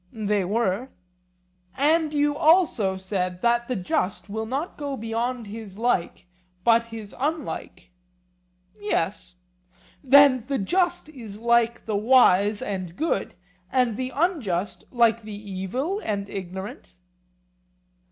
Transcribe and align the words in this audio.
They 0.11 0.43
were. 0.43 0.89
And 1.77 2.11
you 2.11 2.35
also 2.35 2.97
said 2.97 3.43
that 3.43 3.67
the 3.67 3.75
just 3.75 4.31
will 4.31 4.47
not 4.47 4.75
go 4.75 4.97
beyond 4.97 5.45
his 5.45 5.77
like 5.77 6.25
but 6.63 6.85
his 6.85 7.13
unlike? 7.19 7.91
Yes. 8.79 9.35
Then 10.03 10.43
the 10.47 10.57
just 10.57 11.07
is 11.09 11.39
like 11.39 11.85
the 11.85 11.95
wise 11.95 12.63
and 12.63 12.95
good, 12.95 13.35
and 13.71 13.95
the 13.95 14.11
unjust 14.15 14.85
like 14.89 15.21
the 15.21 15.37
evil 15.51 16.01
and 16.03 16.27
ignorant? 16.27 16.93